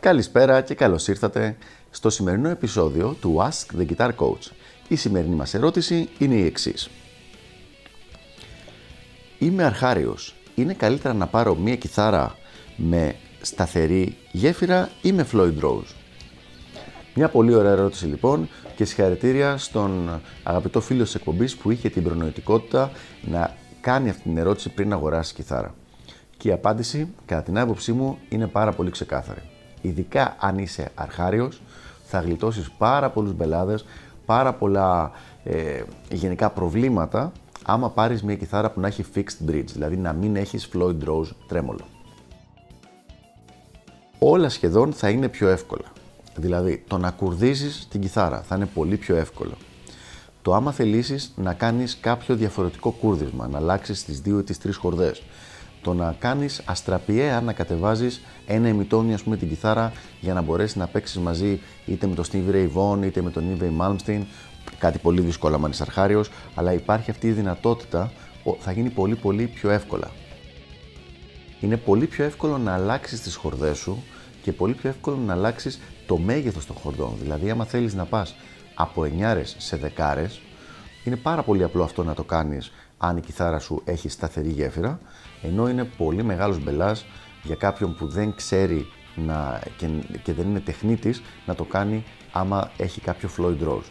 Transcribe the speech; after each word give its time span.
Καλησπέρα 0.00 0.60
και 0.60 0.74
καλώς 0.74 1.08
ήρθατε 1.08 1.56
στο 1.90 2.10
σημερινό 2.10 2.48
επεισόδιο 2.48 3.16
του 3.20 3.36
Ask 3.40 3.80
the 3.80 3.86
Guitar 3.86 4.10
Coach. 4.16 4.50
Η 4.88 4.96
σημερινή 4.96 5.34
μας 5.34 5.54
ερώτηση 5.54 6.08
είναι 6.18 6.34
η 6.34 6.44
εξής. 6.44 6.90
Είμαι 9.38 9.64
αρχάριος. 9.64 10.34
Είναι 10.54 10.74
καλύτερα 10.74 11.14
να 11.14 11.26
πάρω 11.26 11.54
μία 11.54 11.76
κιθάρα 11.76 12.36
με 12.76 13.16
σταθερή 13.40 14.16
γέφυρα 14.32 14.90
ή 15.02 15.12
με 15.12 15.26
Floyd 15.32 15.60
Rose; 15.60 16.01
Μια 17.14 17.28
πολύ 17.28 17.54
ωραία 17.54 17.70
ερώτηση 17.70 18.06
λοιπόν 18.06 18.48
και 18.76 18.84
συγχαρητήρια 18.84 19.56
στον 19.56 20.20
αγαπητό 20.42 20.80
φίλο 20.80 21.02
της 21.02 21.14
εκπομπής 21.14 21.56
που 21.56 21.70
είχε 21.70 21.88
την 21.88 22.02
προνοητικότητα 22.02 22.90
να 23.22 23.56
κάνει 23.80 24.08
αυτή 24.08 24.22
την 24.22 24.36
ερώτηση 24.36 24.68
πριν 24.68 24.92
αγοράσει 24.92 25.34
κιθάρα. 25.34 25.74
Και 26.36 26.48
η 26.48 26.52
απάντηση, 26.52 27.08
κατά 27.26 27.42
την 27.42 27.58
άποψή 27.58 27.92
μου, 27.92 28.18
είναι 28.28 28.46
πάρα 28.46 28.72
πολύ 28.72 28.90
ξεκάθαρη. 28.90 29.40
Ειδικά 29.80 30.36
αν 30.40 30.58
είσαι 30.58 30.90
αρχάριος, 30.94 31.62
θα 32.04 32.20
γλιτώσεις 32.20 32.70
πάρα 32.70 33.10
πολλούς 33.10 33.32
μπελάδες, 33.32 33.84
πάρα 34.26 34.52
πολλά 34.52 35.10
ε, 35.44 35.82
γενικά 36.12 36.50
προβλήματα 36.50 37.32
άμα 37.64 37.90
πάρεις 37.90 38.22
μια 38.22 38.36
κιθάρα 38.36 38.70
που 38.70 38.80
να 38.80 38.86
έχει 38.86 39.04
fixed 39.14 39.50
bridge, 39.50 39.68
δηλαδή 39.72 39.96
να 39.96 40.12
μην 40.12 40.36
έχεις 40.36 40.68
Floyd 40.72 41.08
Rose 41.08 41.30
τρέμολο. 41.48 41.84
Όλα 44.18 44.48
σχεδόν 44.48 44.92
θα 44.92 45.08
είναι 45.08 45.28
πιο 45.28 45.48
εύκολα. 45.48 45.92
Δηλαδή, 46.36 46.84
το 46.86 46.98
να 46.98 47.10
κουρδίζεις 47.10 47.86
την 47.90 48.00
κιθάρα 48.00 48.42
θα 48.42 48.56
είναι 48.56 48.66
πολύ 48.66 48.96
πιο 48.96 49.16
εύκολο. 49.16 49.54
Το 50.42 50.54
άμα 50.54 50.72
θελήσεις 50.72 51.32
να 51.36 51.52
κάνεις 51.54 51.98
κάποιο 52.00 52.36
διαφορετικό 52.36 52.90
κούρδισμα, 52.90 53.48
να 53.48 53.58
αλλάξεις 53.58 54.04
τις 54.04 54.20
δύο 54.20 54.38
ή 54.38 54.42
τις 54.42 54.58
τρεις 54.58 54.76
χορδές, 54.76 55.22
το 55.82 55.94
να 55.94 56.16
κάνεις 56.18 56.62
αστραπιαία 56.64 57.40
να 57.40 57.52
κατεβάζεις 57.52 58.20
ένα 58.46 58.68
ημιτόνι 58.68 59.14
ας 59.14 59.22
πούμε 59.22 59.36
την 59.36 59.48
κιθάρα 59.48 59.92
για 60.20 60.34
να 60.34 60.42
μπορέσεις 60.42 60.76
να 60.76 60.86
παίξεις 60.86 61.18
μαζί 61.18 61.60
είτε 61.86 62.06
με 62.06 62.14
τον 62.14 62.24
Steve 62.24 62.54
Ray 62.54 62.68
Vaughan 62.74 63.04
είτε 63.04 63.22
με 63.22 63.30
τον 63.30 63.44
Yves 63.58 63.82
Malmsteen 63.82 64.20
κάτι 64.78 64.98
πολύ 64.98 65.20
δύσκολο 65.20 65.60
αν 65.64 65.70
είσαι 65.70 65.82
αρχάριος 65.82 66.30
αλλά 66.54 66.72
υπάρχει 66.72 67.10
αυτή 67.10 67.26
η 67.26 67.32
δυνατότητα 67.32 68.12
θα 68.58 68.72
γίνει 68.72 68.90
πολύ 68.90 69.14
πολύ 69.14 69.46
πιο 69.46 69.70
εύκολα. 69.70 70.10
Είναι 71.60 71.76
πολύ 71.76 72.06
πιο 72.06 72.24
εύκολο 72.24 72.58
να 72.58 72.74
αλλάξεις 72.74 73.20
τις 73.20 73.34
χορδές 73.34 73.78
σου 73.78 74.02
και 74.42 74.52
πολύ 74.52 74.74
πιο 74.74 74.88
εύκολο 74.88 75.16
να 75.16 75.32
αλλάξεις 75.32 75.80
το 76.06 76.18
μέγεθος 76.18 76.66
των 76.66 76.76
χορδών. 76.76 77.16
Δηλαδή 77.20 77.50
άμα 77.50 77.64
θέλεις 77.64 77.94
να 77.94 78.04
πας 78.04 78.34
από 78.74 79.04
εννιάρες 79.04 79.54
σε 79.58 79.76
δεκάρες 79.76 80.40
είναι 81.04 81.16
πάρα 81.16 81.42
πολύ 81.42 81.62
απλό 81.62 81.82
αυτό 81.82 82.04
να 82.04 82.14
το 82.14 82.24
κάνεις 82.24 82.72
αν 82.98 83.16
η 83.16 83.20
κιθάρα 83.20 83.58
σου 83.58 83.82
έχει 83.84 84.08
σταθερή 84.08 84.48
γέφυρα, 84.48 85.00
ενώ 85.42 85.68
είναι 85.68 85.84
πολύ 85.84 86.22
μεγάλος 86.22 86.62
μπελάς 86.62 87.04
για 87.42 87.54
κάποιον 87.54 87.96
που 87.96 88.06
δεν 88.06 88.34
ξέρει 88.34 88.86
να, 89.14 89.60
και, 89.76 89.86
και 90.22 90.32
δεν 90.32 90.48
είναι 90.48 90.60
τεχνίτης 90.60 91.22
να 91.46 91.54
το 91.54 91.64
κάνει 91.64 92.04
άμα 92.32 92.70
έχει 92.76 93.00
κάποιο 93.00 93.30
Floyd 93.38 93.68
Rose. 93.68 93.90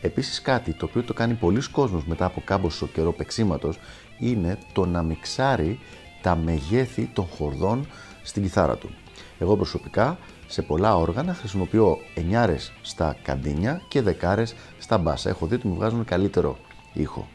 Επίσης 0.00 0.42
κάτι 0.42 0.72
το 0.72 0.84
οποίο 0.84 1.02
το 1.02 1.12
κάνει 1.14 1.34
πολλοί 1.34 1.70
κόσμος 1.70 2.04
μετά 2.04 2.24
από 2.24 2.42
κάμποσο 2.44 2.86
καιρό 2.86 3.12
παίξήματος 3.12 3.78
είναι 4.18 4.58
το 4.72 4.86
να 4.86 5.02
μιξάρει 5.02 5.78
τα 6.22 6.36
μεγέθη 6.36 7.10
των 7.12 7.26
χορδών 7.26 7.86
στην 8.22 8.42
κιθάρα 8.42 8.76
του. 8.76 8.90
Εγώ 9.38 9.56
προσωπικά 9.56 10.18
σε 10.46 10.62
πολλά 10.62 10.96
όργανα 10.96 11.34
χρησιμοποιώ 11.34 11.98
εννιάρες 12.14 12.72
στα 12.82 13.16
καντίνια 13.22 13.82
και 13.88 14.02
δεκάρες 14.02 14.54
στα 14.78 14.98
μπάσα. 14.98 15.28
Έχω 15.28 15.46
δει 15.46 15.54
ότι 15.54 15.66
μου 15.66 15.74
βγάζουν 15.74 16.04
καλύτερο 16.04 16.58
ήχο. 16.92 17.28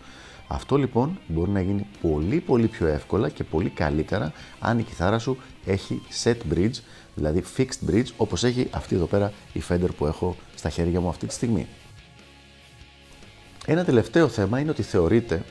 Αυτό 0.48 0.78
λοιπόν 0.78 1.20
μπορεί 1.28 1.52
να 1.52 1.62
γίνει 1.62 1.88
πολύ 2.02 2.40
πολύ 2.40 2.68
πιο 2.68 2.88
εύκολα 2.88 3.30
και 3.30 3.44
πολύ 3.44 3.70
καλύτερα 3.70 4.32
αν 4.60 4.80
η 4.80 4.84
κιθάρα 4.84 5.20
σου 5.20 5.38
έχει 5.66 6.02
set 6.24 6.36
bridge, 6.54 6.76
δηλαδή 7.16 7.44
fixed 7.58 7.92
bridge 7.92 8.08
όπως 8.18 8.44
έχει 8.44 8.68
αυτή 8.72 8.96
εδώ 8.96 9.06
πέρα 9.06 9.32
η 9.54 9.62
Fender 9.70 9.90
που 9.98 10.06
έχω 10.06 10.36
στα 10.56 10.70
χέρια 10.70 11.00
μου 11.00 11.10
αυτή 11.10 11.28
τη 11.28 11.34
στιγμή. 11.34 11.68
Ένα 13.66 13.84
τελευταίο 13.84 14.28
θέμα 14.28 14.60
είναι 14.60 14.70
ότι 14.70 14.82
θεωρείται, 14.82 15.44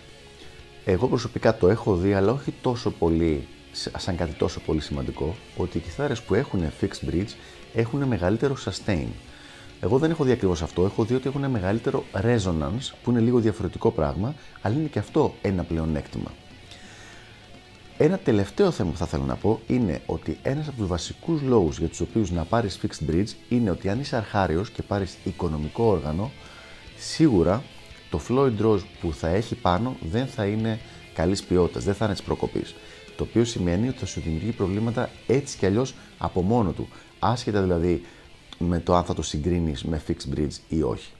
εγώ 0.84 1.09
προσωπικά 1.09 1.56
το 1.56 1.69
έχω 1.69 1.97
δει 1.97 2.12
αλλά 2.12 2.32
όχι 2.32 2.54
τόσο 2.62 2.91
πολύ 2.91 3.47
σαν 3.72 4.16
κάτι 4.16 4.32
τόσο 4.32 4.60
πολύ 4.60 4.81
σημαντικό, 4.81 5.34
ότι 5.56 5.76
οι 5.76 5.81
κιθάρες 5.81 6.22
που 6.22 6.34
έχουν 6.34 6.62
fixed 6.81 7.10
bridge 7.10 7.31
έχουν 7.75 8.03
μεγαλύτερο 8.03 8.56
sustain. 8.65 9.06
Εγώ 9.81 9.98
δεν 9.98 10.10
έχω 10.10 10.25
δει 10.25 10.32
ακριβώς 10.32 10.62
αυτό. 10.62 10.84
Έχω 10.84 11.04
δει 11.04 11.15
ότι 11.15 11.28
έχουν 11.28 11.50
μεγαλύτερο 11.50 12.04
resonance, 12.12 12.93
που 13.03 13.10
είναι 13.10 13.20
λίγο 13.20 13.38
διαφορετικό 13.38 13.91
πράγμα, 13.91 14.34
αλλά 14.62 14.75
είναι 14.75 14.88
και 14.88 14.98
αυτό 14.98 15.34
ένα 15.43 15.65
πλεονέκτημα. 15.65 16.31
Ένα 17.99 18.19
τελευταίο 18.19 18.70
θέμα 18.70 18.91
που 18.91 18.97
θα 18.97 19.06
θέλω 19.06 19.25
να 19.25 19.34
πω 19.34 19.60
είναι 19.66 20.00
ότι 20.06 20.38
ένας 20.43 20.69
από 20.69 20.76
τους 20.76 20.87
βασικούς 20.87 21.43
λόγους 21.43 21.78
για 21.78 21.88
τους 21.88 22.00
οποίους 22.00 22.31
να 22.31 22.44
πάρεις 22.44 22.78
fixed 22.82 23.10
bridge 23.10 23.28
είναι 23.49 23.70
ότι 23.70 23.88
αν 23.88 24.00
είσαι 24.00 24.16
αρχάριος 24.16 24.70
και 24.70 24.82
πάρεις 24.82 25.16
οικονομικό 25.25 25.84
όργανο, 25.84 26.31
σίγουρα 26.99 27.62
το 28.12 28.21
Floyd 28.28 28.65
Rose 28.65 28.83
που 29.00 29.12
θα 29.12 29.28
έχει 29.28 29.55
πάνω 29.55 29.97
δεν 30.11 30.27
θα 30.27 30.47
είναι 30.47 30.78
καλής 31.15 31.43
ποιότητας, 31.43 31.84
δεν 31.84 31.95
θα 31.95 32.05
είναι 32.05 32.15
της 32.15 32.23
προκοπής. 32.23 32.75
Το 33.17 33.25
οποίο 33.25 33.45
σημαίνει 33.45 33.89
ότι 33.89 33.99
θα 33.99 34.06
σου 34.06 34.21
δημιουργεί 34.21 34.50
προβλήματα 34.50 35.11
έτσι 35.27 35.59
κι 35.59 35.67
αλλιώς 35.67 35.95
από 36.19 36.43
μόνο 36.43 36.73
του. 36.73 36.89
Άσχετα 37.19 37.62
δηλαδή 37.62 38.03
με 38.59 38.81
το 38.81 38.95
αν 38.95 39.05
θα 39.05 39.15
το 39.15 39.23
συγκρίνεις 39.23 39.84
με 39.84 40.03
fixed 40.09 40.39
bridge 40.39 40.56
ή 40.69 40.83
όχι. 40.83 41.12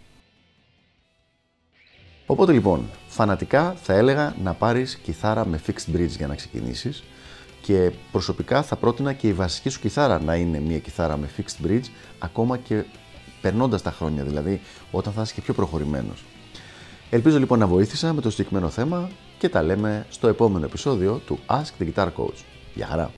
Οπότε 2.27 2.53
λοιπόν, 2.53 2.89
φανατικά 3.09 3.75
θα 3.83 3.93
έλεγα 3.93 4.37
να 4.43 4.55
πάρεις 4.55 4.97
κιθάρα 4.97 5.47
με 5.47 5.61
fixed 5.67 5.97
bridge 5.97 6.17
για 6.17 6.27
να 6.27 6.35
ξεκινήσεις 6.35 7.03
και 7.63 7.93
προσωπικά 8.13 8.63
θα 8.63 8.77
πρότεινα 8.77 9.13
και 9.13 9.29
η 9.29 9.33
βασική 9.33 9.69
σου 9.69 9.81
κιθάρα 9.81 10.23
να 10.23 10.35
είναι 10.35 10.61
μια 10.61 10.79
κιθάρα 10.79 11.17
με 11.17 11.31
fixed 11.37 11.67
bridge 11.67 11.87
ακόμα 12.19 12.59
και 12.59 12.85
περνώντας 13.41 13.83
τα 13.83 13.91
χρόνια, 13.91 14.25
δηλαδή 14.25 14.61
όταν 14.91 15.13
θα 15.13 15.23
είσαι 15.23 15.35
και 15.35 15.41
πιο 15.41 15.55
προχωρημένος. 15.55 16.25
Ελπίζω 17.15 17.39
λοιπόν 17.39 17.59
να 17.59 17.67
βοήθησα 17.67 18.13
με 18.13 18.21
το 18.21 18.31
συγκεκριμένο 18.31 18.69
θέμα 18.69 19.11
και 19.39 19.49
τα 19.49 19.63
λέμε 19.63 20.07
στο 20.11 20.29
επόμενο 20.29 20.65
επεισόδιο 20.65 21.21
του 21.27 21.39
Ask 21.47 21.83
the 21.83 21.93
Guitar 21.95 22.07
Coach. 22.07 22.45
Γεια 22.75 22.87
χαρά! 22.87 23.11